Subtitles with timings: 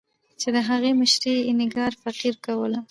[0.39, 2.79] چې د هغې مشري اینیګار فقیر کوله.